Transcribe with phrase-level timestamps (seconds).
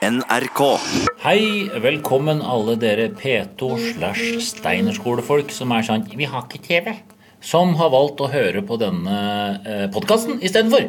[0.00, 0.60] NRK.
[1.20, 6.94] Hei, velkommen alle dere P2 slash Steinerskolefolk som er sånn Vi har ikke TV.
[7.44, 9.16] Som har valgt å høre på denne
[9.60, 10.86] eh, podkasten istedenfor.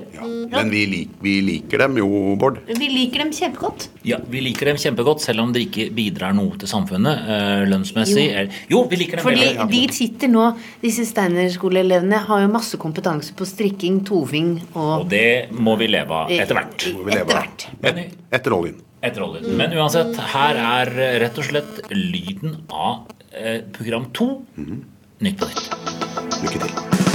[0.51, 2.07] Men vi, lik, vi liker dem jo,
[2.39, 2.61] Bård.
[2.67, 3.89] Vi liker dem kjempegodt.
[4.07, 8.27] Ja, vi liker dem kjempegodt, selv om de ikke bidrar noe til samfunnet eh, lønnsmessig.
[8.29, 8.37] Jo.
[8.43, 10.45] Er, Jo, vi liker dem Fordi veldig de sitter nå,
[10.83, 16.23] disse Steiner-skoleelevene har jo masse kompetanse på strikking, toving Og og det må vi leve
[16.23, 16.87] av etter hvert.
[16.95, 17.67] Må vi Etter hvert.
[17.91, 18.79] Et, etter oljen.
[19.01, 19.55] Etter oljen.
[19.57, 24.29] Men uansett, her er eh, rett og slett lyden av eh, program to.
[25.25, 25.71] Nytt på nytt.
[26.43, 27.10] Lykke til.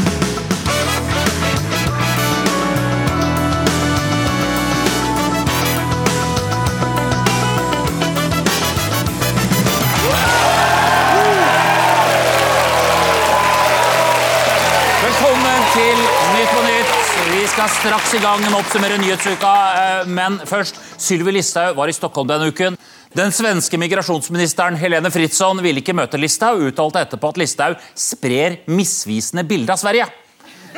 [17.66, 20.76] Skal straks i gang med å oppsummere nyhetsuka, eh, men først.
[21.02, 22.76] Sylvi Listhaug var i Stockholm denne uken.
[23.16, 29.42] Den svenske migrasjonsministeren Helene Fritzon ville ikke møte Listhaug, uttalte etterpå at Listhaug sprer misvisende
[29.48, 30.06] bilde av Sverige.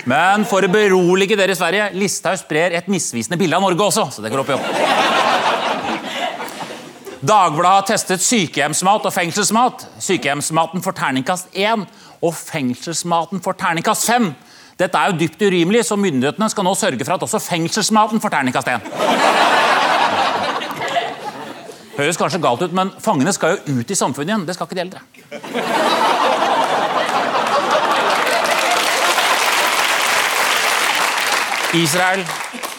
[0.06, 4.08] Men for å berolige dere i Sverige, Listhaug sprer et misvisende bilde av Norge også.
[4.14, 4.66] så det går opp i opp.
[7.20, 9.88] Dagbladet har testet sykehjemsmat og fengselsmat.
[9.98, 11.84] Sykehjemsmaten får terningkast 1,
[12.22, 14.34] og fengselsmaten får terningkast 5.
[14.78, 18.30] Dette er jo dypt urimelig, så myndighetene skal nå sørge for at også fengselsmaten får
[18.36, 18.80] terningkast 1.
[21.98, 24.46] Høres kanskje galt ut, men fangene skal jo ut i samfunnet igjen.
[24.46, 25.00] Det skal ikke de eldre.
[31.74, 32.22] Israel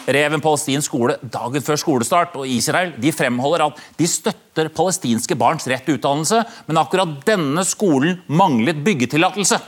[0.06, 5.36] rev en palestinsk skole dagen før skolestart, og Israel de fremholder at de støtter palestinske
[5.38, 9.60] barns rett til utdannelse, men akkurat denne skolen manglet byggetillatelse.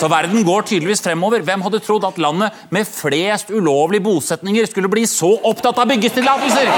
[0.00, 1.42] Så verden går tydeligvis fremover.
[1.44, 6.70] Hvem hadde trodd at landet med flest ulovlige bosetninger skulle bli så opptatt av byggetillatelser?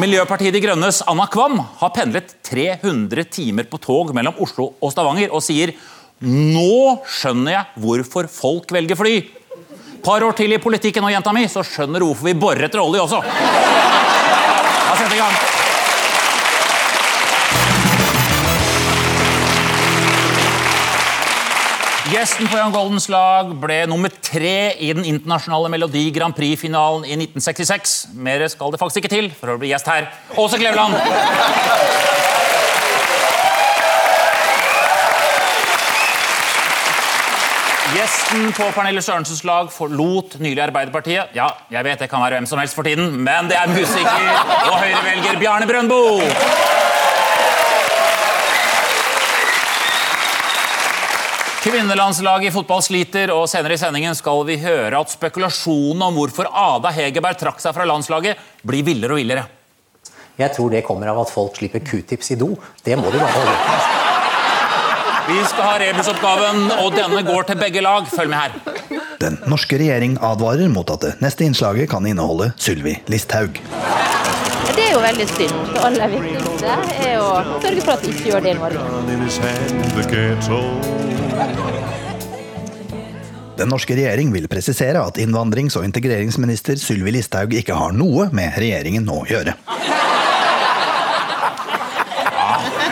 [0.00, 5.34] Miljøpartiet De Grønnes Anna Kvam har pendlet 300 timer på tog mellom Oslo og Stavanger
[5.34, 5.74] og sier
[6.22, 9.16] nå skjønner jeg hvorfor folk velger fly.
[10.02, 12.82] Par år til i politikken og jenta mi, så skjønner du hvorfor vi borer etter
[12.82, 13.22] olje også.
[13.22, 15.36] La oss sette i gang.
[22.12, 27.14] Gjesten på Jan Goldens lag ble nummer tre i den internasjonale Melodi Grand Prix-finalen i
[27.14, 27.94] 1966.
[28.18, 30.10] Mer skal det faktisk ikke til for å bli gjest her.
[30.34, 30.98] Åse Kleveland!
[38.02, 41.36] Gjesten på Pernille Sørensens lag forlot nylig Arbeiderpartiet.
[41.38, 44.24] Ja, jeg vet det kan være hvem som helst for tiden, men det er musiker
[44.72, 46.00] og høyrevelger Bjarne Brøndbo.
[51.62, 56.50] Kvinnelandslaget i fotball sliter, og senere i sendingen skal vi høre at spekulasjonene om hvorfor
[56.50, 59.46] Ada Hegerberg trakk seg fra landslaget, blir villere og villere.
[60.42, 62.56] Jeg tror det kommer av at folk slipper q-tips i do.
[62.82, 63.81] Det må du bare holde.
[65.28, 68.06] Vi skal ha rebusoppgaven, og denne går til begge lag.
[68.10, 68.50] Følg med her.
[69.22, 73.60] Den norske regjering advarer mot at det neste innslaget kan inneholde Sylvi Listhaug.
[74.72, 75.54] Det er jo veldig synd.
[75.74, 76.70] Det aller viktigste
[77.06, 77.30] er å
[77.62, 78.80] sørge for at de ikke gjør det i Norge.
[83.62, 88.56] Den norske regjering vil presisere at innvandrings- og integreringsminister Sylvi Listhaug ikke har noe med
[88.58, 89.54] regjeringen å gjøre.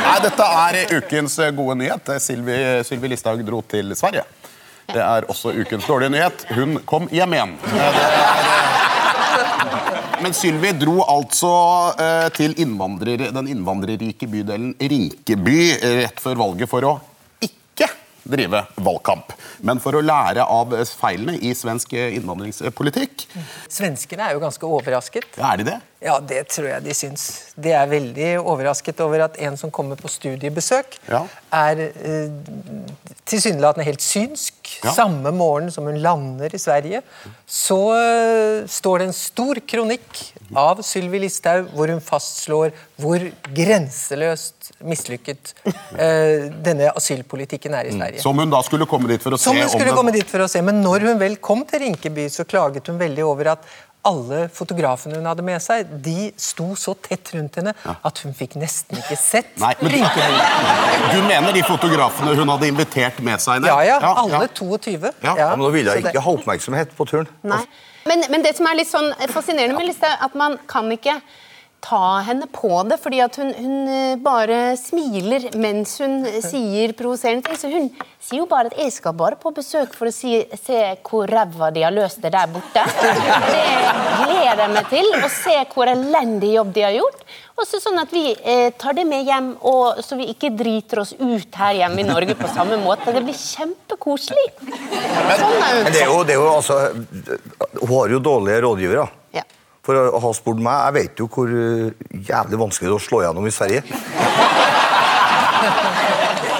[0.01, 2.13] Nei, dette er ukens gode nyhet.
[2.23, 4.25] Sylvi, Sylvi Listhaug dro til Sverige.
[4.91, 6.47] Det er også ukens dårlige nyhet.
[6.57, 7.53] Hun kom hjem igjen.
[7.71, 8.61] Eh,
[10.21, 11.51] Men Sylvi dro altså
[11.97, 16.91] eh, til innvandrer, den innvandrerrike bydelen Rinkeby eh, rett før valget for å
[17.41, 17.87] ikke
[18.29, 19.33] drive valgkamp,
[19.65, 23.25] men for å lære av feilene i svensk eh, innvandringspolitikk.
[23.73, 25.41] Svenskene er jo ganske overrasket.
[25.41, 25.79] Ja, er de det?
[26.01, 27.25] Ja, det tror jeg de syns.
[27.61, 31.27] De er veldig overrasket over at en som kommer på studiebesøk, Ja.
[31.53, 32.31] er eh,
[33.29, 34.55] tilsynelatende helt synsk.
[34.85, 34.95] Ja.
[34.97, 37.03] Samme morgen som hun lander i Sverige,
[37.45, 40.23] så eh, står det en stor kronikk
[40.57, 43.21] av Sylvi Listhaug hvor hun fastslår hvor
[43.55, 45.53] grenseløst mislykket
[45.99, 48.23] eh, denne asylpolitikken er i Sverige.
[48.25, 50.31] Som hun da skulle komme dit for å Som se hun skulle om komme dit
[50.31, 53.53] for å se, Men når hun vel kom til Rinkeby, så klaget hun veldig over
[53.59, 53.69] at
[54.07, 58.57] alle fotografene hun hadde med seg, de sto så tett rundt henne at hun fikk
[58.61, 59.99] nesten ikke sett Nei, men-.
[61.13, 63.61] Du mener de fotografene hun hadde invitert med seg?
[63.61, 63.69] ned?
[63.69, 64.15] Ja, ja.
[64.25, 65.13] Alle 22.
[65.23, 67.29] Ja, Ja, Men nå ville hun ikke ha oppmerksomhet på turen.
[67.45, 67.63] Nei.
[68.09, 71.19] Men, men det som er litt sånn fascinerende med Listhaug, at man kan ikke
[71.81, 76.93] ta henne på det, fordi at hun, hun eh, bare smiler mens hun eh, sier
[76.99, 77.59] provoserende ting.
[77.59, 77.89] Så hun
[78.21, 81.71] sier jo bare at 'jeg skal bare på besøk for å si, se hvor ræva
[81.73, 82.85] de har løst det der borte'.
[83.51, 83.65] Det
[84.27, 85.09] gleder jeg meg til.
[85.21, 87.25] Å se hvor elendig jobb de har gjort.
[87.61, 91.03] Og så sånn at vi eh, tar det med hjem, og, så vi ikke driter
[91.03, 93.13] oss ut her hjemme i Norge på samme måte.
[93.13, 94.47] Det blir kjempekoselig.
[94.61, 95.85] Sånn er hun.
[95.85, 96.79] Men det er jo, det er jo altså
[97.81, 99.09] Hun har jo dårlige rådgivere.
[99.91, 100.05] Ja.
[100.11, 101.91] For å ha spurt meg, jeg vet jo hvor uh,
[102.31, 103.83] jævlig vanskelig det er å slå gjennom i Sverige.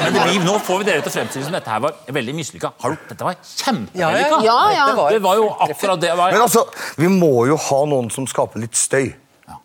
[0.01, 2.35] Men Liv, vi, nå får vi dere til å fremstille som dette her var veldig
[2.35, 2.71] mislykka.
[2.83, 4.39] Har du- Dette var Ja, kjempevellykka.
[4.47, 4.87] Ja, ja.
[4.97, 5.09] ja.
[5.13, 6.13] Det var jo akkurat det.
[6.17, 6.65] Var, Men altså,
[6.97, 9.13] vi må jo ha noen som skaper litt støy.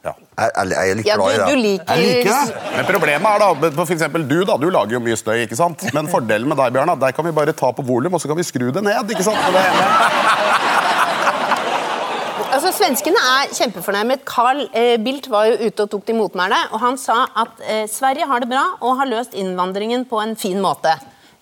[0.05, 0.11] Ja.
[0.37, 1.45] Jeg, jeg, jeg er litt Ja, glad i det?
[1.45, 1.53] det.
[1.55, 2.73] du liker, Jeg liker det.
[2.75, 5.85] Men problemet er da, for eksempel du da, du lager jo mye støy, ikke sant?
[5.95, 8.37] Men fordelen med deg, Bjørnar, der kan vi bare ta på volum, og så kan
[8.37, 9.39] vi skru det ned, ikke sant?
[9.55, 10.94] Det ene-
[12.65, 14.23] Altså, Svenskene er kjempefornærmet.
[14.25, 17.83] Carl eh, Bildt var jo ute og tok til motmæle, og han sa at eh,
[17.85, 20.95] Sverige har det bra og har løst innvandringen på en fin måte.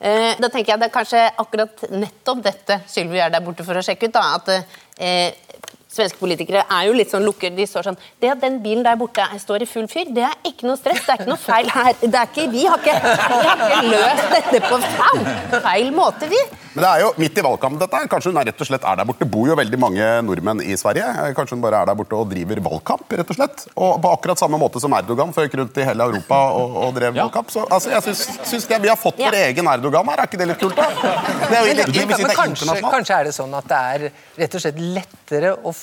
[0.03, 3.79] Eh, da tenker jeg Det er kanskje akkurat nettopp dette Sylvi er der borte for
[3.79, 4.17] å sjekke ut.
[4.17, 4.51] da, at
[4.99, 5.52] eh,
[5.93, 7.51] Svenske politikere er jo litt sånn lukker.
[7.53, 10.33] De står sånn Det at den bilen der borte står i full fyr, det er
[10.49, 11.03] ikke noe stress.
[11.05, 11.93] Det er ikke noe feil her.
[12.01, 15.21] Det er ikke, vi, har ikke, vi har ikke løst dette på feil,
[15.67, 16.39] feil måte, vi.
[16.73, 18.07] Men det er jo midt i valgkampen dette her.
[18.09, 19.27] Kanskje hun er rett og slett er der borte.
[19.29, 21.05] Bor jo veldig mange nordmenn i Sverige.
[21.37, 23.67] Kanskje hun bare er der borte og driver valgkamp, rett og slett.
[23.77, 27.13] Og på akkurat samme måte som Erdogan føk rundt i hele Europa og, og drev
[27.13, 27.27] Ja.
[27.27, 27.53] valgkamp.
[27.53, 29.45] Så altså, jeg syns, syns vi har fått vår Ja.
[29.51, 30.23] egen Erdogan her.
[30.25, 30.89] Er ikke det litt kult, da?
[30.89, 34.09] Det er jo, Men, det, det men kanskje, kanskje er det sånn at det er
[34.41, 35.82] rett og slett lettere å få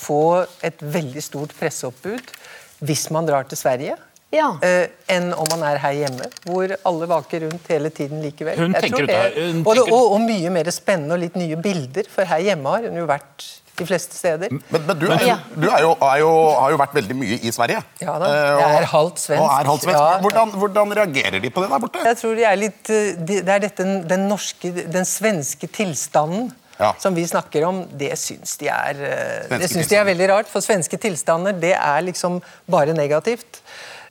[0.63, 2.33] et veldig stort presseoppbud
[2.81, 3.97] hvis man drar til Sverige.
[4.31, 4.47] Ja.
[4.63, 8.55] Uh, enn om man er her hjemme, hvor alle vaker rundt hele tiden likevel.
[8.57, 11.35] Hun Jeg tenker ut det- hun og, det, og, og mye mer spennende og litt
[11.35, 13.49] nye bilder, for her hjemme har hun jo vært
[13.81, 14.51] de fleste steder.
[14.51, 15.35] Men, men du, er, Ja.
[15.55, 16.31] du er jo, er jo,
[16.61, 17.83] har jo vært veldig mye i Sverige.
[18.01, 19.41] Ja da, Eh, jeg er halvt svensk.
[19.43, 19.99] Og er halvt svensk.
[19.99, 20.19] Ja.
[20.23, 22.03] Hvordan, hvordan reagerer de på det der borte?
[22.07, 26.51] Jeg tror de er litt eh, Det er dette, den norske, den svenske tilstanden
[26.81, 26.95] Ja.
[26.99, 30.49] som vi snakker om, det syns de er eh, Det syns de er veldig rart.
[30.49, 32.39] For svenske tilstander, det er liksom
[32.71, 33.61] bare negativt.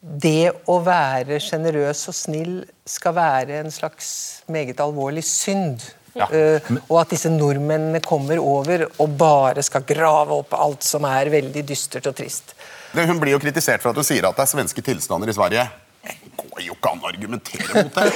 [0.00, 2.54] Det å være sjenerøs og snill
[2.88, 4.12] skal være en slags
[4.48, 5.82] meget alvorlig synd.
[6.16, 6.26] Ja.
[6.26, 11.30] Uh, og at disse nordmennene kommer over og bare skal grave opp alt som er
[11.30, 12.56] veldig dystert og trist.
[12.90, 15.36] Det, hun blir jo kritisert for at hun sier at det er svenske tilstander i
[15.36, 15.68] Sverige.
[16.00, 18.08] Det går jo ikke an å argumentere mot det.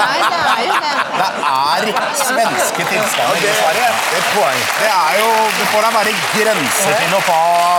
[0.00, 1.09] Nei, det er jo det.
[1.10, 1.86] Det er
[2.20, 3.88] svenske tilstander i Sverige.
[4.10, 4.62] Det er et poeng.
[4.80, 5.28] Det er jo
[5.58, 7.38] Det får da være grenser til å få,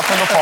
[0.09, 0.41] til å få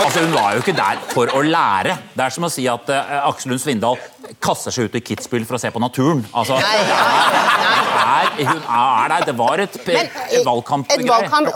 [0.00, 1.96] Altså, hun var jo ikke der for å lære.
[2.14, 3.98] Det er som å si at uh, Aksel Lund Svindal
[4.42, 6.22] kaster seg ut i Kitzbühel for å se på naturen.
[6.36, 9.26] Altså, Nei, nei, er, hun er der.
[9.30, 10.90] Det var et et valgkamp,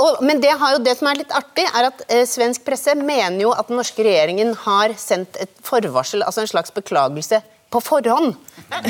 [0.01, 2.97] og, men det, har jo, det som er litt artig, er at uh, svensk presse
[2.99, 7.43] mener jo at den norske regjeringen har sendt et forvarsel, altså en slags beklagelse,
[7.75, 8.35] på forhånd.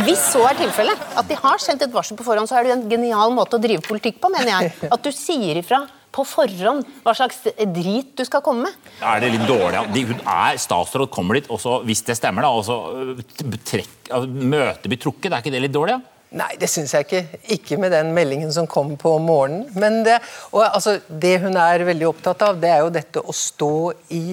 [0.04, 2.76] Hvis så er tilfellet, at de har sendt et varsel på forhånd, så er det
[2.76, 4.72] en genial måte å drive politikk på, mener jeg.
[4.92, 5.84] At du sier ifra
[6.14, 7.40] på forhånd hva slags
[7.74, 8.90] drit du skal komme med.
[9.02, 9.80] Er det litt dårlig?
[9.80, 12.78] at De, hun er statsråd, kommer dit, og så, hvis det stemmer, da, og så
[12.94, 15.32] øh, trekk, altså, møtet blir trukket.
[15.32, 15.98] Er ikke det litt dårlig?
[15.98, 16.10] Ja?
[16.34, 17.40] Nei, det syns jeg ikke.
[17.54, 19.68] Ikke med den meldingen som kom på morgenen.
[19.78, 20.16] Men det,
[20.50, 23.74] og, altså, det hun er veldig opptatt av, det er jo dette å stå
[24.14, 24.24] i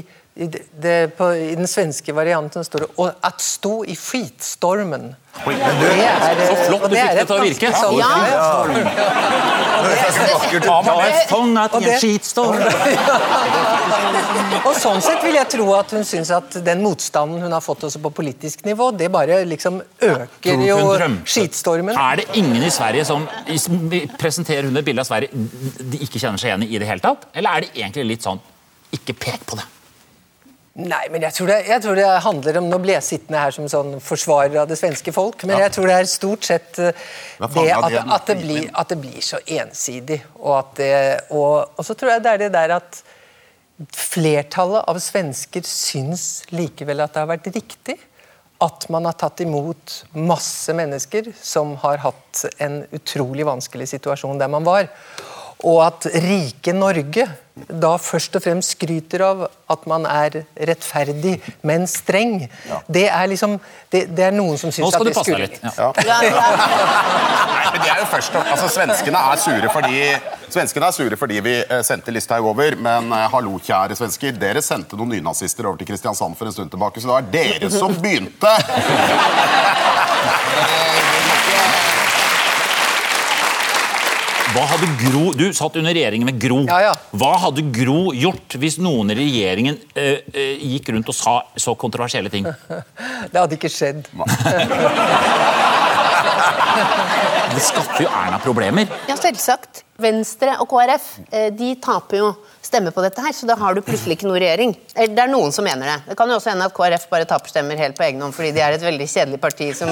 [0.42, 2.88] i, det, det, på, I den svenske varianten står det
[3.22, 5.14] 'at stå i skitstormen'.
[5.48, 7.68] Oi, Det er, Så flott du fikk det til å virke.
[7.72, 8.12] Ja.
[8.28, 8.66] Ja.
[8.76, 9.52] Ja.
[14.66, 17.86] Og sånn sett vil jeg tro at hun syns at den motstanden hun har fått
[17.88, 20.78] også på politisk nivå, det bare liksom øker jo
[21.26, 21.98] skitstormen.
[21.98, 23.28] Er det ingen i Sverige som
[24.21, 27.04] presenterer hun et bilde av Sverige de ikke kjenner seg igjen i i det hele
[27.04, 27.30] tatt?
[27.33, 28.42] Eller er det egentlig litt sånn
[28.94, 29.66] ikke pek på det?
[30.80, 33.51] Nei, men jeg tror, det, jeg tror det handler om Nå blir jeg sittende her
[33.51, 37.01] som sånn forsvarer av det svenske folk, men jeg tror det er stort sett eh,
[37.42, 38.04] det at, det?
[38.06, 40.21] at, det blir, at det blir så ensidig.
[40.40, 40.94] Og, at det,
[41.35, 43.01] og, og så tror jeg det er det der at
[43.97, 47.97] flertallet av svensker syns likevel at det har vært riktig
[48.61, 54.51] at man har tatt imot masse mennesker som har hatt en utrolig vanskelig situasjon der
[54.54, 54.87] man var.
[55.68, 57.27] Og at rike Norge
[57.68, 59.41] da først og fremst skryter av
[59.71, 61.33] at man er rettferdig,
[61.68, 62.49] men streng.
[62.87, 63.59] Det er liksom
[63.91, 65.59] Det, det er noen som syns Nå skal du passe deg litt.
[65.81, 65.91] Ja.
[65.97, 66.30] Nei,
[67.73, 69.99] men de er jo først og, altså Svenskene er sure fordi
[70.51, 74.63] Svenskene er sure fordi vi eh, sendte Listhaug over, men eh, hallo, kjære svensker, dere
[74.63, 77.95] sendte noen nynazister over til Kristiansand for en stund tilbake, så det var dere som
[77.99, 78.51] begynte!
[84.52, 86.62] Hva hadde Gro Du satt under regjeringen med Gro.
[86.68, 86.94] Ja, ja.
[87.16, 91.76] Hva hadde Gro gjort hvis noen i regjeringen eh, eh, gikk rundt og sa så
[91.80, 92.46] kontroversielle ting?
[93.31, 94.10] Det hadde ikke skjedd.
[97.52, 98.88] Det skaffer jo Erna problemer.
[99.10, 99.84] Ja, selvsagt.
[100.02, 102.31] Venstre og KrF eh, de taper jo
[102.66, 104.74] stemmer på dette her, så da har du plutselig ikke noe regjering.
[104.96, 105.98] Det er noen som mener det.
[106.12, 108.54] Det kan jo også hende at KrF bare taper stemmer helt på egen hånd fordi
[108.56, 109.92] de er et veldig kjedelig parti som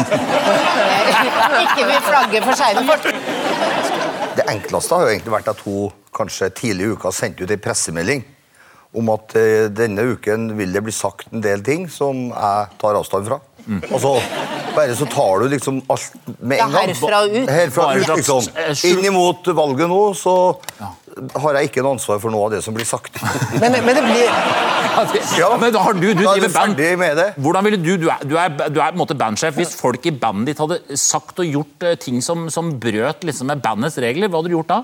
[1.65, 3.05] ikke vil flagge for skeive folk.
[4.39, 7.59] Det enkleste har jo egentlig vært at hun kanskje tidlig i uka sendte ut ei
[7.59, 8.21] pressemelding
[8.95, 12.95] om at eh, denne uken vil det bli sagt en del ting som jeg tar
[12.95, 13.41] avstand fra.
[13.91, 14.13] Og så
[14.75, 16.87] bare så tar du liksom alt med en gang.
[16.89, 17.49] herfra og ut.
[17.49, 18.49] Herfra og ut, liksom.
[18.89, 20.33] Inn imot valget nå, så
[21.43, 23.17] har jeg ikke noe ansvar for noe av det som blir sagt.
[23.61, 24.29] Men, men det blir
[25.39, 26.79] Ja, Men da har du, du da er driver band.
[27.01, 27.27] med det.
[27.37, 29.55] Hvordan ville du, du er, du er, du er på en måte bandsjef.
[29.59, 33.49] Hvis folk i bandet ditt hadde sagt og gjort eh, ting som, som brøt liksom
[33.51, 34.81] med bandets regler, hva hadde du gjort da?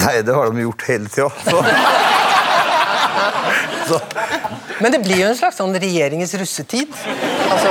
[0.00, 1.28] Nei, det har de gjort hele tida.
[1.44, 1.60] Så.
[3.90, 3.98] Så.
[4.80, 6.92] Men det blir jo en slags sånn regjeringens russetid.
[7.50, 7.70] Altså,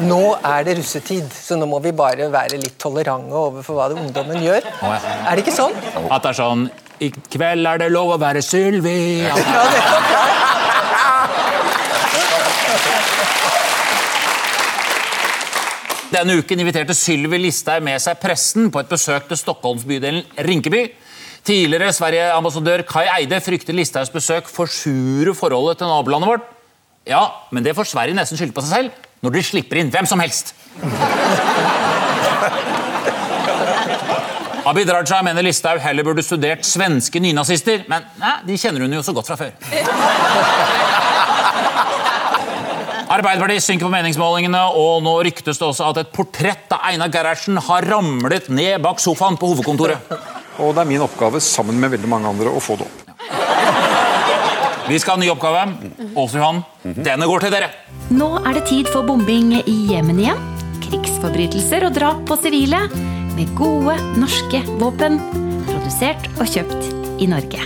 [0.00, 4.40] Nå er det russetid, så nå må vi bare være litt tolerante overfor hva ungdommen
[4.40, 4.64] gjør.
[4.80, 5.16] Oh, ja.
[5.28, 5.74] Er det ikke sånn?
[6.08, 6.62] At det er sånn
[7.04, 9.26] I kveld er det lov å være Sylvi.
[9.26, 10.24] Ja, nettopp, ja.
[16.10, 20.82] Denne uken inviterte Sylvi Listhaug med seg pressen på et besøk til Stockholmsbydelen Rinkeby.
[21.46, 26.50] Tidligere Sverige-ambassadør Kai Eide frykter Listhaugs besøk forsurer forholdet til nabolandet vårt.
[27.08, 27.22] Ja,
[27.52, 30.20] men det får Sverige nesten skylde på seg selv når de slipper inn hvem som
[30.22, 30.54] helst.
[34.70, 39.02] Abid Raja mener Listhaug heller burde studert svenske nynazister, men nei, de kjenner hun jo
[39.04, 39.52] så godt fra før.
[43.10, 47.58] Arbeiderpartiet synker på meningsmålingene, og nå ryktes det også at et portrett av Einar Gerhardsen
[47.66, 50.12] har ramlet ned bak sofaen på hovedkontoret.
[50.60, 53.09] Og det er min oppgave, sammen med veldig mange andre, å få det opp.
[54.90, 55.60] Vi skal ha en ny oppgave.
[56.18, 57.68] Åse Johan, denne går til dere.
[58.10, 60.40] Nå er det tid for bombing i Jemen igjen.
[60.82, 62.80] Krigsforbrytelser og drap på sivile.
[63.36, 65.20] Med gode norske våpen.
[65.68, 66.88] Produsert og kjøpt
[67.22, 67.62] i Norge.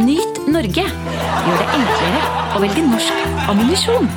[0.00, 2.22] Nyt Norge gjør det enklere
[2.56, 4.08] å velge norsk ammunisjon.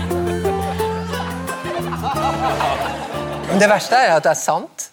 [3.57, 4.87] Det verste er at det er sant.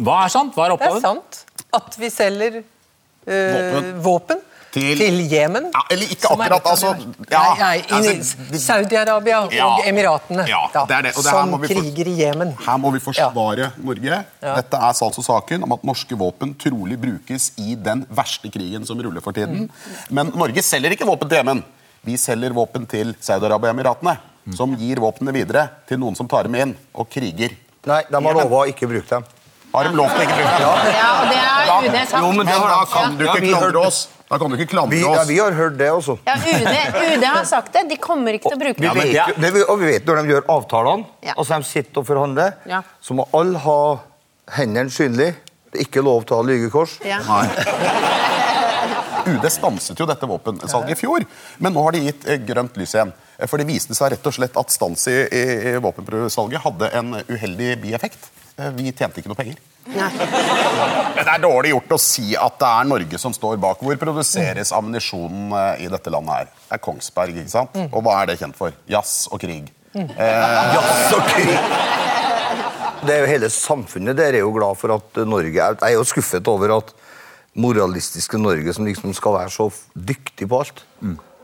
[0.00, 0.54] Hva er sant?
[0.54, 1.02] Hva er Det er oppgaven?
[1.02, 1.42] sant
[1.76, 3.90] at vi selger eh, Våpen.
[4.02, 4.40] våpen
[4.72, 5.64] Til- Jemen.
[5.74, 6.90] Ja, eller ikke akkurat, altså,
[7.30, 9.66] ja, nei, nei, altså, Saudi-Arabia Ja.
[9.66, 10.46] og Emiratene.
[10.48, 12.54] Ja, det er det, og det som vi kriger i Jemen.
[12.66, 14.24] Her må vi forsvare Norge.
[14.40, 18.98] Dette er altså saken om at norske våpen trolig brukes i den verste krigen som
[19.02, 19.68] ruller for tiden.
[20.10, 21.64] Men Norge selger ikke våpen til Jemen.
[22.04, 24.18] Vi selger våpen til Saudi-Arabia og Emiratene.
[24.56, 27.50] Som gir våpnene videre til noen som tar dem inn og kriger.
[27.86, 29.24] Nei, de har love å ikke bruke dem.
[29.72, 30.94] Har de lov til å ikke bruke det?
[30.96, 32.22] Ja, og det er UD sagt.
[32.22, 34.00] Jo, men Men da kan du ikke klandre oss.
[34.30, 35.16] Da kan du ikke klandre oss.
[35.18, 36.16] ja, vi har hørt det også.
[36.26, 37.84] Ja, UD, UD har sagt det.
[37.90, 38.88] De kommer ikke til å bruke det.
[38.88, 38.94] det.
[38.94, 41.34] men vet, det jo- det, vi- og vi vet når de gjør avtalene, Ja.
[41.36, 42.82] altså de sitter og forhandler, Ja.
[43.02, 43.78] så må alle ha
[44.58, 45.34] hendene synlige.
[45.72, 46.98] Det er ikke lov til å ha lygekors.
[47.04, 47.18] Ja.
[49.30, 51.24] UD stanset jo dette våpensalget i fjor,
[51.60, 53.12] men nå har de gitt eh, grønt lys igjen.
[53.38, 56.88] Eh, For det viste seg rett og slett at stans i, i, i våpensalget hadde
[56.98, 58.30] en uheldig bieffekt.
[58.60, 59.58] Eh, Vi tjente ikke noe penger.
[59.90, 60.10] Nei.
[61.16, 63.80] Men det er dårlig gjort å si at det er Norge som står bak.
[63.82, 66.50] Hvor produseres ammunisjonen eh, i dette landet her?
[66.68, 67.78] Det er Kongsberg, ikke sant?
[67.88, 68.76] Og hva er det kjent for?
[68.90, 69.70] Jazz og krig.
[69.96, 71.54] Jazz og krig.
[73.00, 75.96] Det er jo Hele samfunnet der er jo glad for at Norge er Jeg er
[75.96, 76.90] jo skuffet over at
[77.56, 80.84] moralistiske Norge, som liksom skal være så dyktig på alt.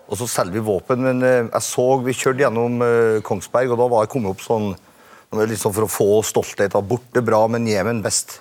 [0.07, 3.81] Og så selger vi våpen, men eh, jeg så vi kjørte gjennom eh, Kongsberg, og
[3.81, 4.69] da var jeg kommet opp sånn
[5.51, 8.41] liksom For å få stolthet av borte bra, men Jemen best.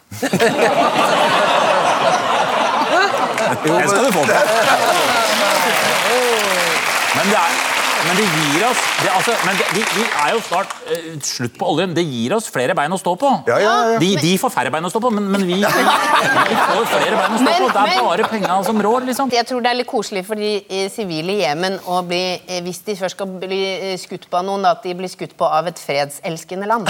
[3.66, 4.36] Jo, Det skal du få til.
[7.16, 7.55] Men det, er,
[8.16, 11.58] men det gir oss det, altså, men det, vi, vi er jo snart uh, slutt
[11.60, 11.94] på oljen.
[11.96, 13.32] Det gir oss flere bein å stå på.
[13.50, 14.00] Ja, ja, ja.
[14.00, 17.36] De, de får færre bein å stå på, men, men vi, vi får flere bein
[17.36, 17.70] å stå Men- på.
[17.76, 19.34] Det er men- bare penga som rår, liksom.
[19.36, 22.62] Jeg tror det er litt koselig for de eh, sivile i Jemen å bli, eh,
[22.66, 23.60] hvis de først skal bli
[24.00, 26.88] skutt på av noen, at de blir skutt på av et fredselskende land.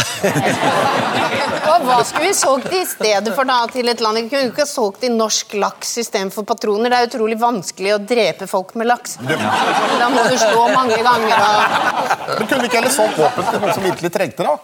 [1.72, 4.22] og hva skulle vi solgt i stedet for da til et land?
[4.22, 6.94] Vi kunne ikke ha solgt i norsk laks istedenfor patroner.
[6.94, 9.17] Det er utrolig vanskelig å drepe folk med laks.
[9.25, 11.14] Da må du slå mange ganger.
[11.15, 12.38] Og...
[12.39, 14.55] Men kunne vi ikke heller solgt våpen til noen som virkelig trengte det?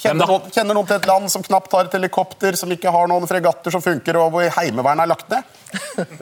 [0.00, 3.28] Kjenner kjenner noen til et land som knapt har et helikopter, som ikke har noen
[3.28, 5.42] fregatter som funker, og hvor Heimevernet er lagt ned?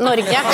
[0.00, 0.24] Norge.
[0.24, 0.44] Ikke er,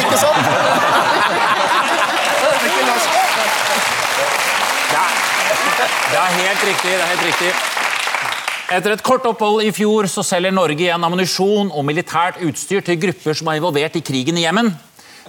[6.10, 6.90] det er helt riktig.
[6.90, 7.52] det er helt riktig.
[8.70, 13.00] Etter et kort opphold i fjor så selger Norge igjen ammunisjon og militært utstyr til
[13.02, 14.70] grupper som er involvert i krigen i Jemen.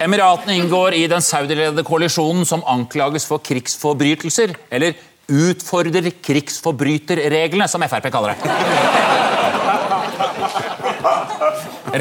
[0.02, 4.96] Emiratene inngår i den saudiledede koalisjonen som anklages for krigsforbrytelser, eller
[5.30, 8.42] utfordrer krigsforbryterreglene, som Frp kaller det.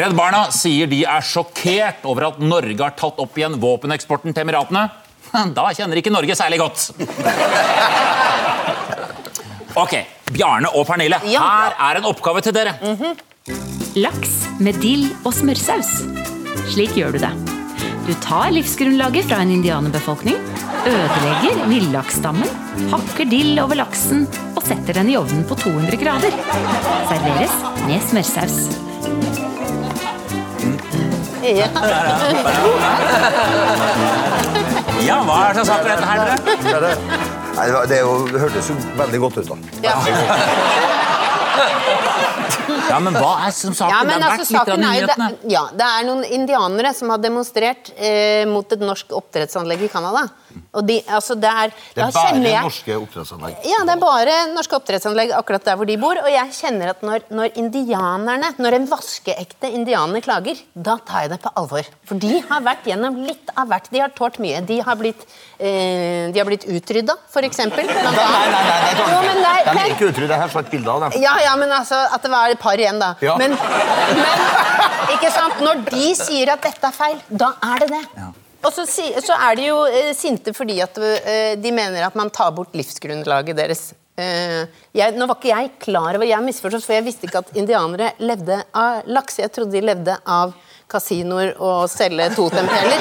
[0.02, 4.48] Redd Barna sier de er sjokkert over at Norge har tatt opp igjen våpeneksporten til
[4.48, 4.88] Emiratene.
[5.56, 6.90] Da kjenner ikke Norge særlig godt.
[9.80, 9.94] Ok,
[10.34, 12.76] Bjarne og Pernille, her er en oppgave til dere.
[13.96, 16.02] Laks med dill og smørsaus.
[16.74, 17.61] Slik gjør du det.
[18.08, 20.38] Du tar livsgrunnlaget fra en indianerbefolkning,
[20.90, 22.50] ødelegger villaksstammen,
[22.92, 26.36] hakker dill over laksen og setter den i ovnen på 200 grader.
[27.12, 28.60] Serveres med smørsaus.
[35.02, 36.36] Ja, hva er det som satt på dette her, dere?
[36.84, 36.92] Det,
[37.58, 39.56] nei, det, var- det, var, det hørtes jo veldig godt ut, da.
[39.88, 39.96] Ja,
[43.00, 43.94] men hva er som saken?
[43.94, 45.30] Ja, men det har altså, vært litt av saken er nyhetene.
[45.32, 49.92] det, ja, det er noen indianere som har demonstrert eh, mot et norsk oppdrettsanlegg i
[49.92, 50.28] Canada.
[50.74, 53.56] Og de, altså, det er, Det er bare jeg- norske oppdrettsanlegg.
[53.68, 56.16] Ja, det er bare norske oppdrettsanlegg akkurat der hvor de bor.
[56.16, 61.34] Og jeg kjenner at når, når indianerne, når en vaskeekte indianer klager, da tar jeg
[61.34, 61.84] det på alvor.
[62.08, 63.90] For de har vært gjennom litt av hvert.
[63.92, 64.62] De har tålt mye.
[64.66, 65.26] De har blitt,
[65.60, 67.86] eh, de har blitt utrydda, eksempel.
[67.86, 70.30] Nei, nei, nei, nei, det Jo, men er- De er ikke utrydda.
[70.30, 71.22] Jeg har sett bilde av dem.
[71.22, 73.16] Ja, ja, men altså, at det var et par igjen, da.
[73.22, 73.36] Ja.
[73.38, 75.60] Men, men ikke sant?
[75.60, 78.06] når de sier at dette er feil, da er det det.
[78.62, 82.30] Og så, så er de jo eh, sinte fordi at eh, de mener at man
[82.34, 83.88] tar bort livsgrunnlaget deres.
[84.22, 87.56] Eh, jeg, nå var ikke jeg klar over, jeg misforstått, for jeg visste ikke at
[87.58, 89.40] indianere levde av laks.
[89.42, 90.54] Jeg trodde de levde av
[90.92, 93.00] kasinoer og selge totempeler.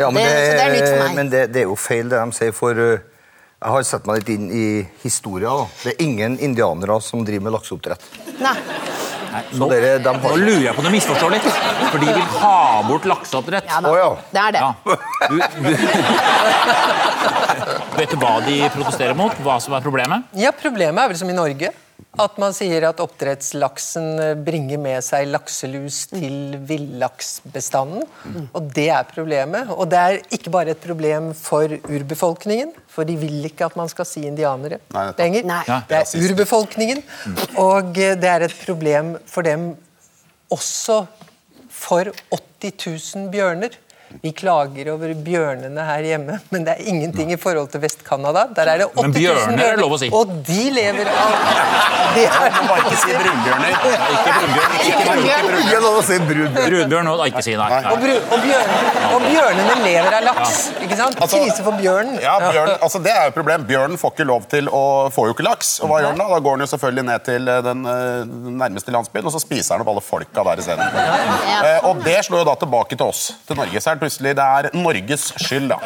[0.00, 1.14] Ja, men Det- det, det er nytt for meg.
[1.20, 4.28] Men det, det er jo feil det de sier, for jeg har sett meg litt
[4.32, 4.66] inn i
[5.02, 5.52] historia.
[5.82, 8.00] Det er ingen indianere som driver med lakseoppdrett.
[8.40, 8.54] Nei.
[9.54, 11.46] Så dere, de Nå lurer jeg på om du misforstår litt.
[11.90, 12.56] For de vil ha
[12.88, 13.66] bort lakseoppdrett.
[13.70, 13.88] Ja da.
[13.90, 14.10] Å, ja.
[14.34, 14.62] Det er det.
[14.64, 14.70] Ja.
[15.30, 15.70] Du, du...
[18.00, 19.32] Vet du hva de protesterer mot?
[19.44, 20.18] Hva som er problemet?
[20.38, 21.68] Ja, Problemet er vel som i Norge.
[22.20, 28.04] At man sier at oppdrettslaksen eh, bringer med seg lakselus til villaksbestanden.
[28.56, 29.70] Og det er problemet.
[29.76, 33.90] Og det er ikke bare et problem for urbefolkningen, for de vil ikke at man
[33.92, 35.46] skal si indianere Nei, lenger.
[35.48, 35.62] Nei.
[35.90, 37.04] Det er urbefolkningen.
[37.62, 39.72] Og eh, det er et problem for dem
[40.50, 41.04] også
[41.70, 42.10] for
[42.60, 43.78] 80 000 bjørner.
[44.20, 48.48] Vi klager over bjørnene her hjemme, men det er ingenting i forhold til Vest-Canada.
[48.56, 50.14] Der er det 80 000 bjørner er.
[50.18, 51.36] Og de lever av
[52.14, 53.70] det er, Bare ikke si brunbjørner.
[53.70, 54.74] Ikke brunbjørn.
[54.80, 55.48] Ikke brunbjørn.
[55.50, 56.18] Ikke si.
[56.70, 57.68] Brunbjørn og ikke si nei.
[57.92, 58.72] og, bru, og, bjørn,
[59.14, 60.56] og bjørnene lever av laks.
[60.80, 61.20] ikke sant?
[61.20, 62.18] Altså- Krise for bjørnen.
[62.22, 63.64] Ja, bjørn, altså det er jo et problem.
[63.70, 65.72] Bjørnen får ikke lov til å får jo ikke laks.
[65.80, 68.34] Og hva gjør den Da Da går den jo selvfølgelig ned til eh, den eh,
[68.64, 70.84] nærmeste landsbyen, og så spiser den opp alle folka der isteden.
[71.60, 73.80] Eh, og det slår jo da tilbake til oss, til Norge.
[73.80, 75.78] Så er det plutselig det er Norges skyld, da.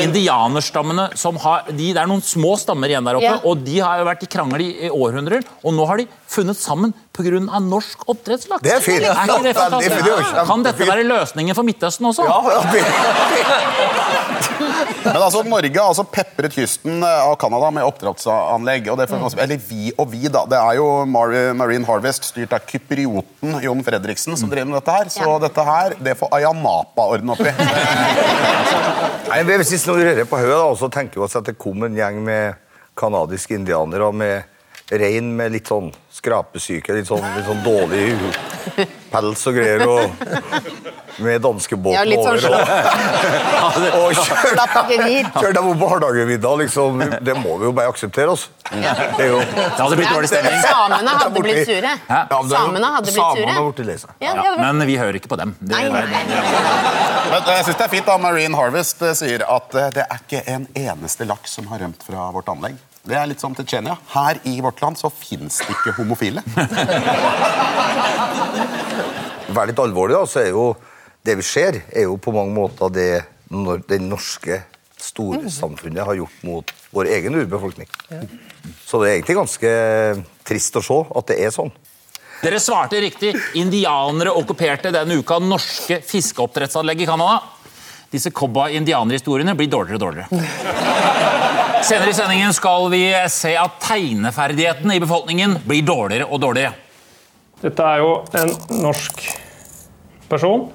[0.00, 3.40] Indianerstammene som har de, Det er noen små stammer igjen der oppe, Ja.
[3.44, 5.44] og de har jo vært i krangel i, i århundrer.
[5.64, 7.58] Og nå har de funnet sammen pga.
[7.60, 8.62] norsk oppdrettslaks.
[8.64, 9.02] Det er fint.
[9.04, 10.06] Er ikke det fantastisk?
[10.08, 10.44] Ja?
[10.48, 12.22] Kan dette være løsningen for Midtøsten også?
[12.24, 12.86] Ja, ja, det-
[15.02, 18.86] Men altså, Norge har altså pepret kysten eh, av Canada med oppdrettsanlegg.
[18.92, 20.44] og det får, man- Eller vi og vi, da.
[20.46, 25.06] Det er jo Marine Harvest, styrt av kyprioten Jon Fredriksen, som driver med dette her.
[25.10, 27.52] Så dette her, det får Ayanapa ordne opp i.
[29.32, 32.22] Nei, Hvis vi rører på hodet, så tenker vi oss at det kom en gjeng
[32.24, 32.54] med
[32.98, 34.42] kanadiske indianere med
[35.00, 38.04] rein med litt sånn skrapesyke, litt sånn, litt sånn dårlig
[39.12, 42.72] pels og greier, og med danskebåten Ja, litt sånn over.
[43.62, 46.52] Og, og kjørte dem opp på Hardangervidda.
[46.62, 47.02] Liksom.
[47.24, 48.46] Det må vi jo bare akseptere oss.
[48.70, 50.60] Det er jo Det hadde blitt dårlig stemning.
[50.64, 51.96] Samene hadde blitt sure.
[52.08, 53.98] Ja, men det jo- Samene hadde blitt Samene hadde blitt lei.
[54.24, 55.56] Ja, men vi hører ikke på dem.
[55.60, 55.88] Det, Nei.
[57.32, 60.06] Men eh, jeg synes det er fint da Marine Harvest eh, sier at eh, det
[60.06, 62.76] er ikke en eneste laks som har rømt fra vårt anlegg.
[63.02, 63.96] Det er litt som til Tsjenia.
[64.12, 66.42] Her i vårt land så fins det ikke homofile.
[69.52, 70.68] Vær litt alvorlig, da, så er jo
[71.26, 73.10] det vi ser, er jo på mange måter det
[73.52, 74.62] når det norske
[75.02, 77.90] storsamfunnet har gjort mot vår egen urbefolkning.
[78.86, 79.72] Så det er egentlig ganske
[80.46, 81.72] trist å se at det er sånn.
[82.42, 83.34] Dere svarte riktig.
[83.58, 87.42] Indianere okkuperte denne uka norske fiskeoppdrettsanlegg i Canada.
[88.12, 90.90] Disse cowboy-indianerhistoriene blir dårligere og dårligere.
[91.82, 96.76] Senere i sendingen skal vi se at tegneferdighetene i befolkningen blir dårligere og dårligere.
[97.62, 99.24] Dette er jo en norsk
[100.30, 100.68] person.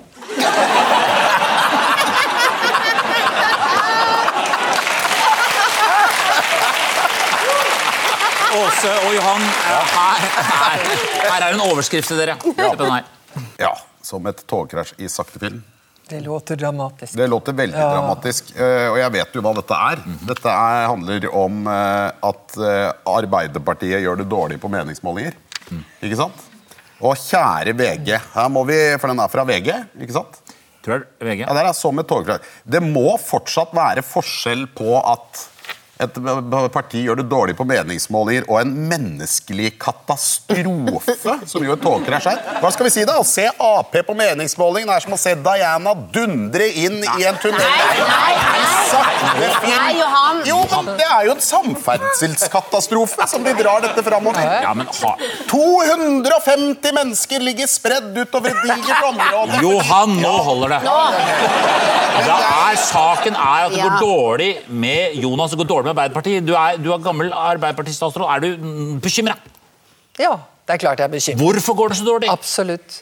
[8.57, 10.85] Åse og Johan, her, her,
[11.23, 12.35] her er en overskrift til dere.
[12.59, 13.09] Her.
[13.61, 15.63] Ja, som et togkrasj i sakte film.
[16.09, 17.13] Det låter dramatisk.
[17.19, 17.89] Det låter veldig Ja.
[17.93, 20.03] dramatisk, eh, og jeg vet jo hva dette er.
[20.29, 25.33] Dette er, handler om eh, at eh, Arbeiderpartiet gjør det dårlig på meningsmålinger.
[26.01, 26.45] Ikke sant?
[27.03, 29.67] Og kjære VG, her må vi, for den er fra VG,
[30.01, 30.39] ikke sant?
[30.85, 31.43] Tror jeg VG.
[31.43, 32.41] Ja, det er som et togkrasj.
[32.65, 35.43] Det må fortsatt være forskjell på at
[35.97, 36.17] et
[36.73, 42.43] parti gjør det dårlig på meningsmålinger og en menneskelig katastrofe, som jo et togkrasj er.
[42.61, 43.17] Hva skal vi si, da?
[43.17, 47.61] Å se Ap på meningsmålingen er som å se Diana dundre inn i en tunnel.
[47.63, 48.86] Nei, nei, Nei,
[49.97, 50.41] Johan.
[50.47, 54.41] Jo, men det er jo en samferdselskatastrofe som de drar dette framover.
[54.63, 55.13] Ja, men ha...
[55.51, 59.61] 250 mennesker ligger spredd utover et digert område.
[59.63, 60.81] Johan, nå holder det.
[62.27, 66.45] Da er Saken er at det går dårlig med Jonas det går dårlig med Arbeiderpartiet.
[66.47, 68.27] Du er, du er gammel Arbeiderparti-statsråd.
[68.35, 69.37] Er du bekymra?
[70.19, 71.39] Ja, det er klart jeg er bekymret.
[71.39, 72.29] Hvorfor går det så dårlig?
[72.31, 72.95] Absolutt.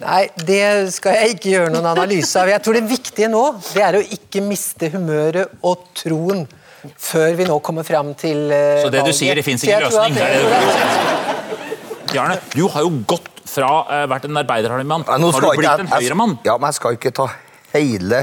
[0.00, 0.62] Nei, det
[0.94, 2.48] skal jeg ikke gjøre noen analyse av.
[2.52, 3.42] Jeg tror det viktige nå
[3.72, 6.44] det er å ikke miste humøret og troen
[6.94, 10.14] før vi nå kommer fram til uh, Så det du sier, det fins ikke løsning?
[10.16, 12.14] Det er det du.
[12.14, 15.50] Bjarne, du har jo gått fra å uh, vært en arbeidermann, Nei, nå har du
[15.50, 16.38] blitt jeg- en høyremann.
[16.46, 17.26] Ja, men jeg skal ikke ta
[17.74, 18.22] hele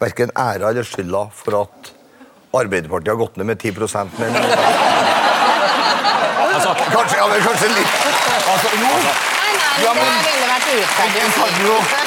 [0.00, 1.92] verken æra eller skylda for at
[2.56, 3.74] Arbeiderpartiet har gått ned med 10
[4.22, 5.15] men
[6.92, 7.92] Kanskje, ja, men kanskje litt
[8.46, 8.90] altså, jo.
[8.96, 12.06] Nei, nei, Ja, det ville vært urettferdig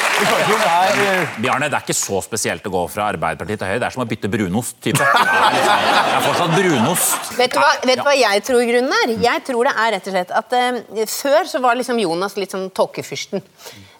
[1.39, 3.79] Bjarne, det er ikke så spesielt å gå fra Arbeiderpartiet til Høyre.
[3.79, 4.75] Det er som å bytte brunost.
[4.83, 4.97] type.
[4.99, 5.11] Det er
[5.55, 7.37] liksom- det er fortsatt brunost.
[7.37, 9.07] Vet du, hva, vet du hva jeg tror grunnen er?
[9.23, 12.51] Jeg tror det er rett og slett at uh, Før så var liksom Jonas litt
[12.51, 13.41] sånn tåkefyrsten.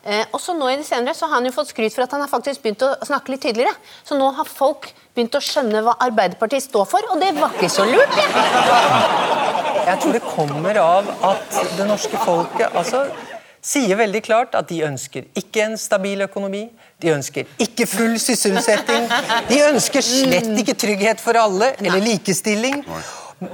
[0.06, 2.12] Uh, og så nå i det senere så har han jo fått skryt for at
[2.12, 3.76] han har faktisk begynt å snakke litt tydeligere.
[4.04, 7.72] Så nå har folk begynt å skjønne hva Arbeiderpartiet står for, og det var ikke
[7.72, 8.16] så lurt.
[8.16, 8.30] Jeg,
[9.90, 13.04] Jeg tror det kommer av at det norske folket altså,
[13.66, 16.70] sier veldig klart at de ønsker ikke en stabil økonomi.
[17.02, 19.10] De ønsker ikke full sysselsetting.
[19.50, 22.84] De ønsker slett ikke trygghet for alle eller likestilling.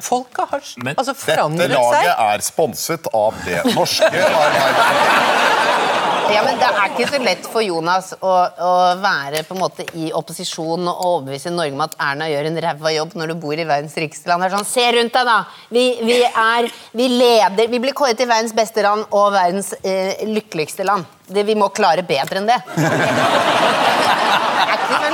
[0.01, 1.21] Folket har forandret seg...
[1.57, 4.09] Dette laget er sponset av det norske
[4.45, 6.14] Arbeiderpartiet.
[6.33, 8.33] Ja, men Det er ikke så lett for Jonas å,
[8.67, 12.61] å være på en måte i opposisjon og overbevise Norge om at Erna gjør en
[12.65, 14.47] ræva jobb når du bor i verdens rikeste land.
[14.53, 15.37] Sånn, Se rundt deg, da!
[15.75, 20.25] Vi, vi, er, vi leder Vi blir kåret til verdens beste land og verdens eh,
[20.29, 21.05] lykkeligste land.
[21.27, 22.59] Det, vi må klare bedre enn det.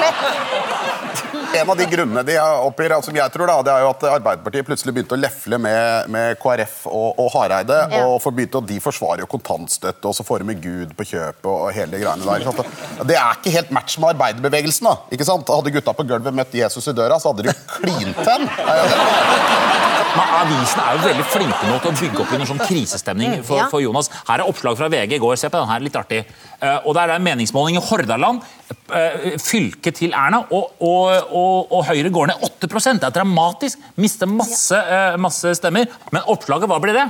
[0.02, 1.22] Lett.
[1.62, 4.68] En av de grunnene de oppgir, som jeg tror da, det er jo at Arbeiderpartiet
[4.68, 7.80] plutselig begynte å lefle med, med KrF og, og Hareide.
[7.92, 8.06] Ja.
[8.08, 11.08] og for begynte, og De forsvarer jo kontantstøtte, og så får de med Gud på
[11.12, 11.50] kjøpet.
[11.52, 12.72] og hele de greiene der.
[13.10, 14.88] Det er ikke helt match med arbeiderbevegelsen.
[14.88, 15.52] da, ikke sant?
[15.52, 18.48] Hadde gutta på gulvet møtt Jesus i døra, så hadde de klint hen.
[20.12, 23.64] Men Avisene er jo veldig flinke nå til å bygge opp under sånn krisestemning for,
[23.72, 24.12] for Jonas.
[24.28, 25.38] Her er oppslag fra VG i går.
[25.40, 26.22] Se på den her, litt artig.
[26.60, 28.44] Eh, og Der er en meningsmåling i Hordaland,
[28.92, 32.70] uh, fylket til Erna, og, og, og, og Høyre går ned 8
[33.00, 33.90] Det er dramatisk.
[33.96, 35.88] Mister masse, eh, masse stemmer.
[36.12, 37.08] Men oppslaget, hva blir det?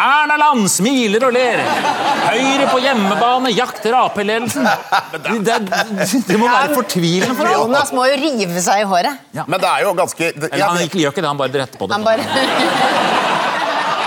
[0.00, 1.60] Erna Land smiler og ler.
[2.30, 4.64] Høyre på hjemmebane jakter Ap-ledelsen.
[4.64, 5.80] Det, det,
[6.28, 7.66] det må være fortvilende for ham.
[7.66, 9.26] Jonas må jo rive seg i håret.
[9.44, 11.82] Men det er jo ganske det, Eller han ikke gjør ikke det, han bare retter
[11.82, 11.98] på det.
[11.98, 12.22] Han bare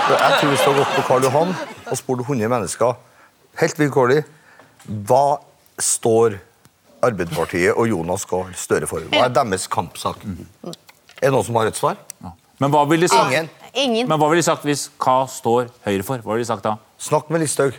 [0.04, 1.54] Jeg tror vi skal gått på Karl Johan
[1.84, 2.96] og spurt 100 mennesker
[3.60, 4.24] helt vilkårlig
[5.08, 5.38] hva
[5.80, 6.38] står
[7.04, 9.04] Arbeiderpartiet og Jonas Gahr Støre for?
[9.12, 10.24] Hva er deres kampsak?
[10.24, 12.00] Er det noen som har et svar?
[12.60, 13.48] Men hva vil de sagt, Ingen.
[13.74, 14.06] Ingen.
[14.06, 16.22] men hva ville de sagt hvis hva står Høyre for?
[16.22, 16.76] Hva ville de sagt da?
[17.02, 17.74] Snakk med Listhaug.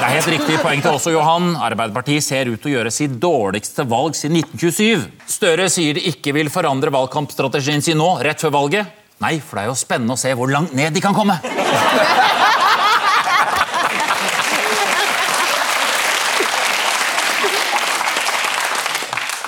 [0.00, 1.54] Det er helt riktig poeng til også, Johan.
[1.60, 5.08] Arbeiderpartiet ser ut til å gjøre sitt dårligste valg siden 1927.
[5.30, 8.96] Støre sier de ikke vil forandre valgkampstrategien sin nå, rett før valget.
[9.20, 11.36] Nei, for det er jo spennende å se hvor langt ned de kan komme.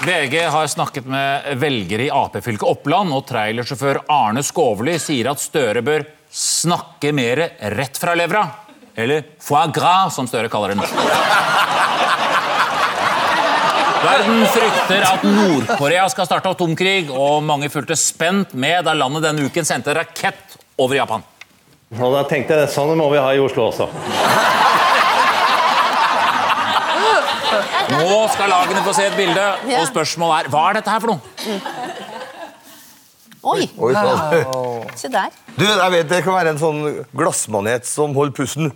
[0.07, 5.83] VG har snakket med velgere i Ap-fylket Oppland, og trailersjåfør Arne Skovli sier at Støre
[5.87, 6.03] bør
[6.35, 7.45] snakke mer
[7.77, 8.43] rett fra levra.
[8.99, 10.89] Eller foie gras, som Støre kaller det nå.
[14.03, 19.47] Verden frykter at Nord-Korea skal starte atomkrig, og mange fulgte spent med da landet denne
[19.47, 21.23] uken sendte rakett over Japan.
[22.01, 23.87] Og da tenkte jeg sånn må vi ha i Oslo også.
[27.93, 29.47] Nå skal lagene få se et bilde,
[29.79, 31.21] og spørsmålet er hva er dette her for noe?
[33.43, 33.65] Oi!
[33.75, 34.85] Oi, sånn.
[34.95, 35.33] Se der.
[35.57, 38.71] Du, jeg vet Det kan være en sånn glassmanet som holder pusten.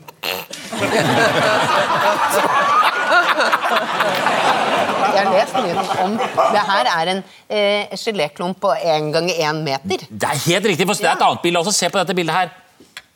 [5.07, 9.63] Jeg har lest mye om Det her er en eh, geléklump på én ganger én
[9.65, 10.05] meter.
[10.11, 11.77] Det er helt riktig, for det er et annet bilde også.
[11.79, 12.55] Se på dette bildet her.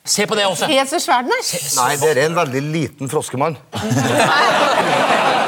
[0.07, 0.65] Se på det også.
[0.71, 1.43] Se så svær den er.
[1.77, 3.59] Nei, det er en veldig liten froskemann.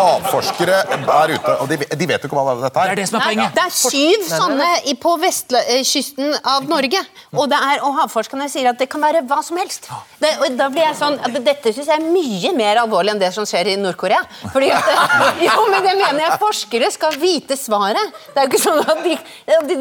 [0.00, 2.90] Havforskere er ute, og de, de vet jo ikke hva dette er.
[2.90, 3.56] Det er det som er poenget.
[3.56, 4.68] det er syv sånne
[5.00, 7.02] på vestkysten av Norge.
[7.36, 9.88] Og, det er, og havforskerne sier at det kan være hva som helst.
[10.20, 13.22] Det, og da blir jeg sånn, at Dette syns jeg er mye mer alvorlig enn
[13.22, 14.20] det som skjer i Nord-Korea.
[14.52, 14.90] Fordi at,
[15.46, 18.18] jo, men det mener jeg Forskere skal vite svaret.
[18.32, 19.16] Det er jo ikke sånn at de,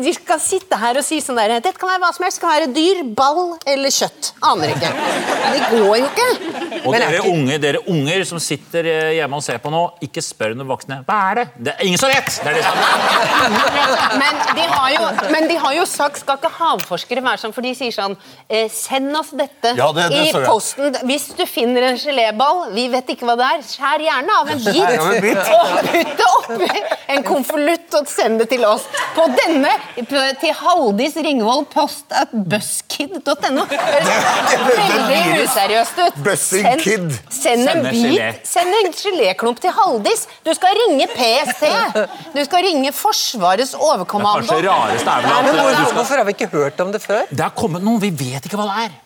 [0.06, 2.40] de, skal sitte her og si sånn der Dette kan være hva som helst.
[2.40, 4.34] Det kan være dyr, ball eller kjøtt.
[4.50, 4.92] Aner ikke.
[5.50, 6.28] Det går jo ikke.
[6.84, 10.56] Og dere, unge, dere unger som sitter eh, hjemme og ser på nå, ikke spør
[10.58, 11.04] noen voksne.
[11.06, 11.46] Hva er det?
[11.68, 12.26] Det er ingen som vet!
[12.26, 12.74] Det er det som
[14.22, 17.54] Men de, har jo, men de har jo sagt Skal ikke havforskere være sånn?
[17.54, 18.16] For de sier sånn
[18.50, 20.96] eh, Send oss dette Ja, det- det i posten.
[21.06, 24.62] Hvis du finner en geléball, vi vet ikke hva det er, skjær gjerne av en
[24.66, 24.90] bit.
[25.60, 28.84] Og putt det oppi en konvolutt og send det til oss.
[29.16, 29.72] På denne
[30.42, 33.66] til Haldis Ringvold post at buzzkid.no.
[33.70, 36.20] Veldig useriøst ut.
[36.40, 37.20] Send-.
[37.34, 39.99] Send en bit Send en geléklump til Haldis.
[40.46, 41.66] Du skal ringe PST.
[42.36, 44.48] Du skal ringe Forsvarets overkommando.
[44.48, 46.00] Det rareste er vel at men hvorfor, skal...
[46.00, 47.22] hvorfor har vi ikke hørt om det før?
[47.30, 48.98] Det har kommet noen, vi vet ikke hva det er.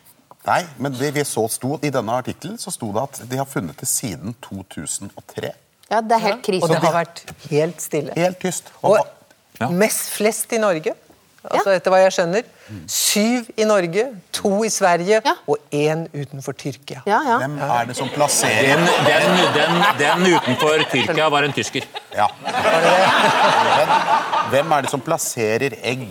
[0.43, 3.47] Nei, men det vi så sto I denne artikkelen så sto det at de har
[3.47, 5.53] funnet det siden 2003.
[5.91, 6.65] Ja, det er helt krise.
[6.65, 8.15] Og det har vært helt stille.
[8.17, 8.71] Helt tyst.
[8.81, 8.97] Og,
[9.61, 10.95] Og mest flest i Norge.
[11.43, 12.45] Altså, etter hva jeg skjønner.
[12.87, 17.01] Syv i Norge, to i Sverige og én utenfor Tyrkia.
[17.09, 17.37] Ja, ja.
[17.41, 21.87] hvem er det som plasserer Den, den, den, den utenfor Tyrkia var en tysker.
[22.15, 22.29] Ja.
[22.47, 23.91] Men
[24.53, 26.05] hvem er det som plasserer egg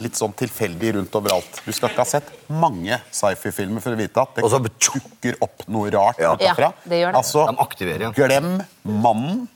[0.00, 1.62] litt sånn tilfeldig rundt overalt?
[1.66, 5.90] Du skal ikke ha sett mange sci-fi-filmer for å vite at det dukker opp noe
[5.92, 6.36] rart Ja.
[6.38, 6.72] utenfra.
[6.84, 7.24] Det gjør det.
[7.24, 8.52] Altså, glem
[8.84, 9.48] mannen.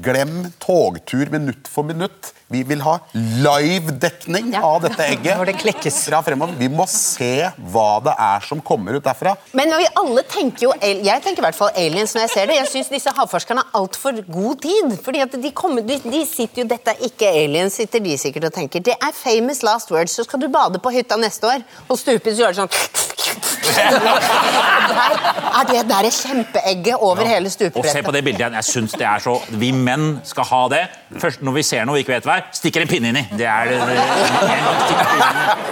[0.00, 2.32] Glem togtur minutt for minutt.
[2.48, 4.60] Vi vil ha live-dekning Ja.
[4.62, 5.36] av dette egget.
[5.36, 5.96] Når det klekkes.
[6.06, 6.54] Fra fremover.
[6.58, 9.36] Vi må se hva det er som kommer ut derfra.
[9.52, 12.56] Men vi alle tenker jo Jeg tenker i hvert fall aliens når jeg ser det.
[12.60, 14.94] Jeg syns disse havforskerne har altfor god tid.
[15.02, 18.44] Fordi at de, kommer, de, de sitter jo Dette er ikke aliens, sitter de sikkert
[18.44, 18.80] og tenker.
[18.80, 20.12] Det er famous last words.
[20.14, 23.04] Så skal du bade på hytta neste år, og stupe så gjør det sånn
[23.76, 23.90] Der
[25.58, 28.54] er det der kjempeegget over hele Og se på det bildet igjen.
[28.54, 30.82] Jeg synes det er så Vi menn skal ha det.
[31.20, 33.22] Først når vi ser noe vi ikke vet hva er, stikker en pinne inni.
[33.36, 33.78] Det er det.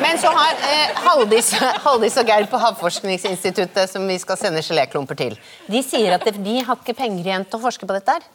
[0.04, 1.52] Men så har eh, Haldis,
[1.84, 5.36] Haldis og Geir på Havforskningsinstituttet, som vi skal sende geléklumper til,
[5.70, 8.26] de sier at det, de har ikke penger igjen til å forske på dette her.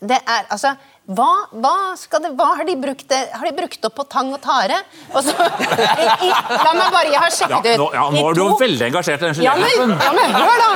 [0.00, 0.74] Det er, altså,
[1.10, 1.26] hva,
[1.58, 4.38] hva, skal det, hva har de brukt det, Har de brukt opp på tang og
[4.44, 4.76] tare?
[5.10, 7.80] Og så, i, i, la meg bare, Jeg har Ja, sjekket ut.
[7.80, 10.60] nå, ja, nå I er du jo veldig engasjert i den ja ja, men hør
[10.60, 10.68] da!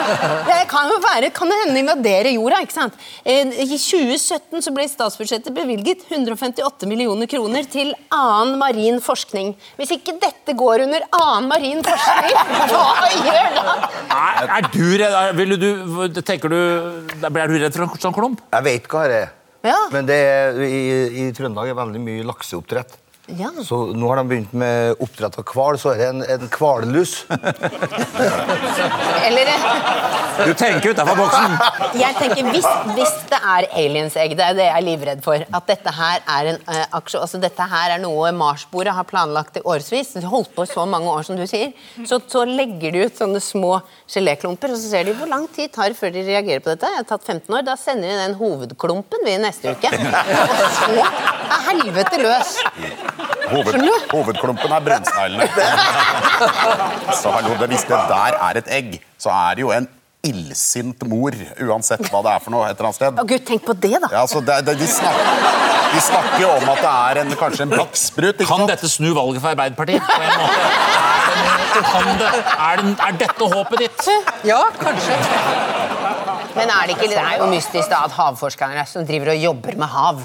[0.49, 2.97] Det kan jo være, kan det hende invadere jorda, ikke sant?
[3.23, 9.55] Eh, I 2017 så ble statsbudsjettet bevilget 158 millioner kroner til annen marin forskning.
[9.79, 12.35] Hvis ikke dette går under annen marin forskning,
[12.73, 13.79] hva gjør da?
[14.19, 15.71] Er, er du redd vil du,
[16.25, 16.61] tenker du,
[17.29, 18.43] Blir du redd for en sånn klump?
[18.51, 19.33] Jeg vet hva det er.
[19.95, 20.83] Men det er, i,
[21.25, 22.99] i Trøndelag er veldig mye lakseoppdrett.
[23.27, 23.49] Ja.
[23.65, 27.23] Så nå har de begynt med oppdrett av hval, så er det en, en hvallus.
[29.25, 29.65] Eller eh,
[30.45, 31.55] Du tenker utenfor boksen.
[31.97, 35.65] jeg tenker, hvis, hvis det er aliens-egg, det er det jeg er livredd for, at
[35.71, 39.63] dette her er en uh, aksje, altså dette her er noe Marsbordet har planlagt i
[39.73, 41.73] årsvis, holdt på i så mange år som du sier,
[42.05, 43.79] så, så legger de ut sånne små
[44.11, 46.93] geléklumper, og så ser de hvor lang tid tar før de reagerer på dette.
[46.93, 49.89] Jeg har tatt 15 år, da sender de den hovedklumpen vi neste uke.
[50.45, 52.59] Og så er helvete løs.
[53.51, 53.77] Hoved,
[54.11, 55.49] hovedklumpen er brønnsneglene.
[57.21, 59.89] Så hallo, det- hvis det der er et egg, så er det jo en
[60.25, 63.19] illsint mor, uansett hva det er for noe et eller annet sted.
[63.21, 64.09] Å gud, tenk på det da.
[64.11, 65.25] Ja, altså, det, det, de, snakker,
[65.93, 68.41] de snakker jo om at det er en, kanskje en blakksprut.
[68.41, 68.71] Kan sant?
[68.73, 70.01] dette snu valget for Arbeiderpartiet?
[70.01, 70.63] På en måte?
[71.35, 74.09] Er, det, kan det, er, det, er dette håpet ditt?
[74.49, 75.19] Ja, kanskje.
[76.55, 79.77] Men er det ikke det er jo mystisk da at havforskere som driver og jobber
[79.77, 80.21] med hav,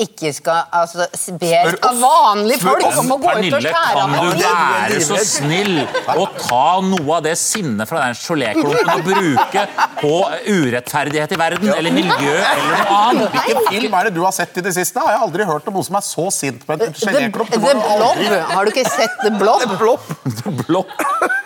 [0.00, 1.06] ikke skal altså,
[1.40, 5.18] ber av vanlige folk oss, om å gå ut og Pernille, kan du være så
[5.28, 5.74] snill
[6.14, 9.64] å ta noe av det sinnet fra den geléklumpen og bruke
[10.00, 10.14] på
[10.48, 13.36] urettferdighet i verden, eller miljø, eller noe annet?
[13.36, 15.02] Hvilken film er det du har sett i det siste?
[15.04, 17.52] Jeg har aldri hørt om noen som er så sint på en The, geléklump.
[17.52, 18.24] the Blob.
[18.54, 19.64] Har du ikke sett The Blob?
[20.68, 20.90] Blokk.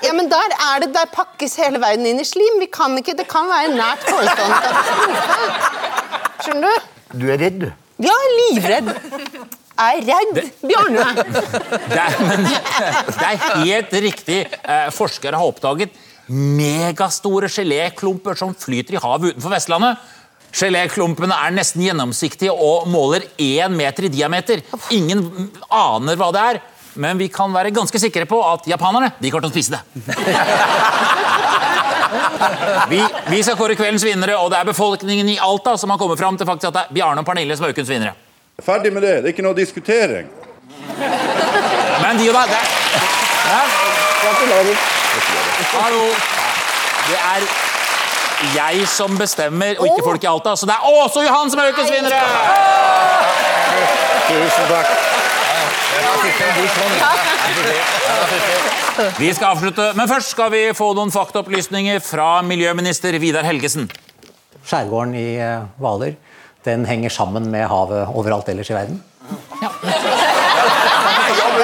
[0.02, 2.58] Ja, men der, er det, der pakkes hele verden inn i slim.
[2.62, 5.92] Vi kan ikke, Det kan være nært forestående katastrofe.
[6.42, 6.90] Skjønner du?
[7.22, 7.70] Du er redd, du.
[8.02, 8.88] Ja, livredd.
[9.72, 11.04] Jeg Er redd, Bjarne.
[11.92, 12.08] Det
[13.16, 14.40] det er helt riktig.
[14.62, 15.94] Eh, forskere har oppdaget
[16.32, 20.10] megastore geléklumper som flyter i havet utenfor Vestlandet.
[20.52, 24.60] Geléklumpene er nesten gjennomsiktige og måler én meter i diameter.
[24.92, 25.24] Ingen
[25.72, 26.60] aner hva det er,
[27.00, 29.82] men vi kan være ganske sikre på at japanerne de kommer til å spise det.
[32.90, 36.20] Vi, vi skal kåre kveldens vinnere, og det er befolkningen i Alta som har kommet
[36.20, 38.14] fram til faktisk at det er Bjarne og Pernille som er ukens vinnere.
[38.62, 39.14] Ferdig med det.
[39.22, 40.28] Det er ikke noe diskutering.
[42.02, 42.62] Men de og deg, det
[45.72, 46.04] Hallo.
[47.08, 47.40] Det er
[48.56, 50.56] jeg som bestemmer, og ikke folk i Alta.
[50.56, 52.20] Så det er Åse og Johan som er ukens vinnere!
[54.28, 54.88] Tusen takk.
[59.18, 63.88] Vi skal avslutte, men først skal vi få noen faktaopplysninger fra miljøminister Vidar Helgesen.
[64.68, 66.14] Skjærgården i eh, Hvaler
[66.64, 69.02] den henger sammen med havet overalt ellers i verden.
[69.62, 69.70] Ja.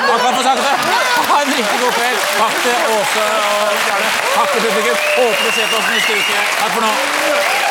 [0.08, 0.74] Man kan få sagt det.
[1.28, 2.18] Ha en riktig god kveld.
[2.40, 4.10] Takk til Åse og Bjarne.
[4.34, 4.98] Takk til publikum.
[5.20, 6.44] Håper du ser på oss neste uke.
[6.58, 7.67] Takk for nå.